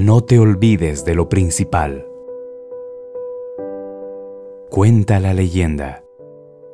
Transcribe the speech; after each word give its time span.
no 0.00 0.22
te 0.22 0.38
olvides 0.38 1.04
de 1.04 1.14
lo 1.14 1.28
principal. 1.28 2.06
Cuenta 4.70 5.20
la 5.20 5.34
leyenda 5.34 6.04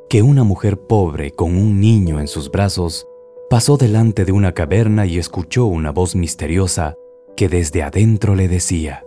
que 0.09 0.23
una 0.23 0.45
mujer 0.45 0.79
pobre 0.79 1.33
con 1.33 1.57
un 1.57 1.81
niño 1.81 2.21
en 2.21 2.29
sus 2.29 2.53
brazos 2.53 3.09
pasó 3.51 3.77
delante 3.77 4.25
de 4.25 4.31
una 4.31 4.53
caverna 4.53 5.07
y 5.07 5.19
escuchó 5.19 5.67
una 5.67 5.91
voz 5.91 6.15
misteriosa 6.15 6.95
que 7.37 7.49
desde 7.49 7.83
adentro 7.83 8.37
le 8.37 8.47
decía, 8.47 9.05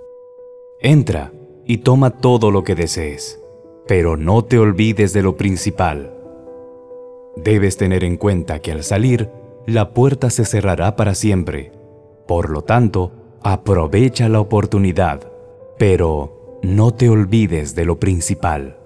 Entra 0.82 1.32
y 1.64 1.78
toma 1.78 2.10
todo 2.10 2.52
lo 2.52 2.66
que 2.66 2.76
desees, 2.76 3.40
pero 3.88 4.18
no 4.18 4.44
te 4.44 4.60
olvides 4.60 5.14
de 5.14 5.24
lo 5.24 5.38
principal. 5.38 6.14
Debes 7.38 7.78
tener 7.78 8.04
en 8.04 8.18
cuenta 8.18 8.60
que 8.60 8.74
al 8.74 8.84
salir, 8.84 9.30
la 9.66 9.94
puerta 9.94 10.30
se 10.30 10.44
cerrará 10.44 10.98
para 10.98 11.16
siempre. 11.16 11.72
Por 12.28 12.50
lo 12.50 12.64
tanto, 12.64 13.14
aprovecha 13.44 14.30
la 14.30 14.40
oportunidad, 14.40 15.32
pero 15.78 16.60
no 16.62 16.92
te 16.92 17.10
olvides 17.10 17.76
de 17.76 17.86
lo 17.86 18.00
principal. 18.00 18.78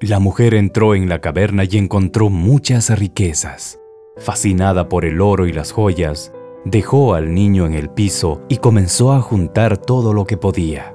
La 0.00 0.18
mujer 0.18 0.54
entró 0.54 0.94
en 0.94 1.08
la 1.08 1.20
caverna 1.20 1.64
y 1.64 1.78
encontró 1.78 2.28
muchas 2.30 2.96
riquezas. 2.98 3.80
Fascinada 4.18 4.88
por 4.88 5.04
el 5.04 5.20
oro 5.20 5.46
y 5.46 5.52
las 5.52 5.72
joyas, 5.72 6.32
dejó 6.64 7.14
al 7.14 7.34
niño 7.34 7.66
en 7.66 7.74
el 7.74 7.90
piso 7.90 8.42
y 8.48 8.58
comenzó 8.58 9.12
a 9.12 9.20
juntar 9.20 9.78
todo 9.78 10.12
lo 10.12 10.26
que 10.26 10.36
podía. 10.36 10.94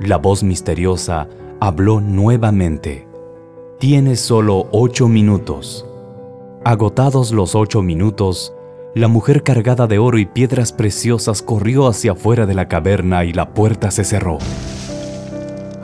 La 0.00 0.18
voz 0.18 0.42
misteriosa 0.42 1.28
habló 1.60 2.00
nuevamente. 2.00 3.06
Tienes 3.78 4.20
solo 4.20 4.68
ocho 4.72 5.08
minutos. 5.08 5.86
Agotados 6.64 7.32
los 7.32 7.54
ocho 7.54 7.82
minutos, 7.82 8.55
la 8.96 9.08
mujer 9.08 9.42
cargada 9.42 9.86
de 9.86 9.98
oro 9.98 10.16
y 10.16 10.24
piedras 10.24 10.72
preciosas 10.72 11.42
corrió 11.42 11.86
hacia 11.86 12.12
afuera 12.12 12.46
de 12.46 12.54
la 12.54 12.66
caverna 12.66 13.26
y 13.26 13.34
la 13.34 13.52
puerta 13.52 13.90
se 13.90 14.04
cerró. 14.04 14.38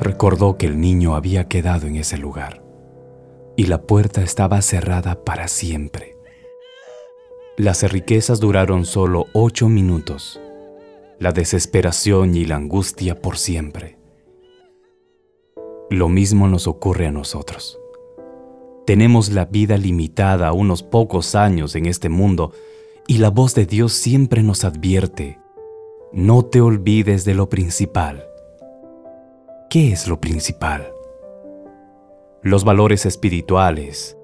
Recordó 0.01 0.57
que 0.57 0.65
el 0.65 0.81
niño 0.81 1.15
había 1.15 1.47
quedado 1.47 1.87
en 1.87 1.97
ese 1.97 2.17
lugar 2.17 2.63
y 3.55 3.67
la 3.67 3.83
puerta 3.83 4.23
estaba 4.23 4.63
cerrada 4.63 5.25
para 5.25 5.49
siempre. 5.49 6.17
Las 7.59 7.83
riquezas 7.83 8.41
duraron 8.41 8.87
solo 8.87 9.27
ocho 9.35 9.69
minutos, 9.69 10.41
la 11.19 11.33
desesperación 11.33 12.35
y 12.35 12.47
la 12.47 12.57
angustia 12.57 13.21
por 13.21 13.37
siempre. 13.37 13.99
Lo 15.91 16.09
mismo 16.09 16.49
nos 16.49 16.67
ocurre 16.67 17.09
a 17.09 17.13
nosotros. 17.13 17.79
Tenemos 18.87 19.31
la 19.33 19.45
vida 19.45 19.77
limitada 19.77 20.49
a 20.49 20.55
unos 20.55 20.83
pocos 20.83 21.35
años 21.35 21.77
en 21.77 21.85
este 21.85 22.09
mundo 22.09 22.53
y 23.13 23.19
la 23.19 23.29
voz 23.29 23.55
de 23.55 23.67
Dios 23.67 23.93
siempre 23.93 24.43
nos 24.43 24.65
advierte, 24.65 25.39
no 26.15 26.47
te 26.47 26.63
olvides 26.63 27.27
de 27.27 27.35
lo 27.35 27.51
principal. 27.51 28.25
¿Qué 29.69 29.93
es 29.93 30.09
lo 30.09 30.19
principal? 30.19 30.91
Los 32.41 32.65
valores 32.65 33.05
espirituales, 33.05 34.17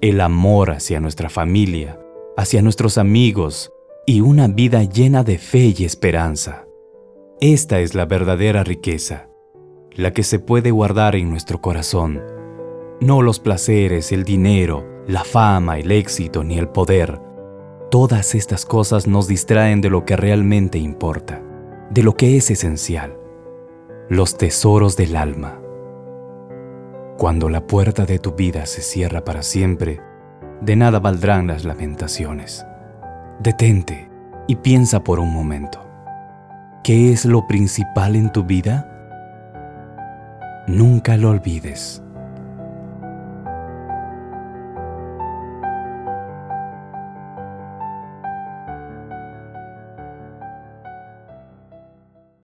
el 0.00 0.22
amor 0.22 0.70
hacia 0.70 1.00
nuestra 1.00 1.28
familia, 1.28 2.00
hacia 2.34 2.62
nuestros 2.62 2.96
amigos 2.96 3.74
y 4.06 4.22
una 4.22 4.48
vida 4.48 4.84
llena 4.84 5.22
de 5.22 5.36
fe 5.36 5.74
y 5.76 5.84
esperanza. 5.84 6.64
Esta 7.42 7.80
es 7.80 7.94
la 7.94 8.06
verdadera 8.06 8.64
riqueza, 8.64 9.28
la 9.92 10.14
que 10.14 10.22
se 10.22 10.38
puede 10.38 10.70
guardar 10.70 11.14
en 11.14 11.28
nuestro 11.28 11.60
corazón. 11.60 12.22
No 13.02 13.20
los 13.20 13.38
placeres, 13.38 14.12
el 14.12 14.24
dinero, 14.24 14.86
la 15.06 15.24
fama, 15.24 15.78
el 15.78 15.92
éxito 15.92 16.42
ni 16.42 16.56
el 16.56 16.70
poder. 16.70 17.28
Todas 17.90 18.36
estas 18.36 18.66
cosas 18.66 19.08
nos 19.08 19.26
distraen 19.26 19.80
de 19.80 19.90
lo 19.90 20.04
que 20.04 20.14
realmente 20.14 20.78
importa, 20.78 21.42
de 21.90 22.04
lo 22.04 22.14
que 22.14 22.36
es 22.36 22.48
esencial, 22.52 23.16
los 24.08 24.38
tesoros 24.38 24.96
del 24.96 25.16
alma. 25.16 25.60
Cuando 27.18 27.48
la 27.48 27.66
puerta 27.66 28.06
de 28.06 28.20
tu 28.20 28.36
vida 28.36 28.66
se 28.66 28.82
cierra 28.82 29.24
para 29.24 29.42
siempre, 29.42 30.00
de 30.60 30.76
nada 30.76 31.00
valdrán 31.00 31.48
las 31.48 31.64
lamentaciones. 31.64 32.64
Detente 33.40 34.08
y 34.46 34.54
piensa 34.54 35.02
por 35.02 35.18
un 35.18 35.32
momento. 35.32 35.84
¿Qué 36.84 37.10
es 37.10 37.24
lo 37.24 37.48
principal 37.48 38.14
en 38.14 38.30
tu 38.30 38.44
vida? 38.44 38.86
Nunca 40.68 41.16
lo 41.16 41.30
olvides. 41.30 42.04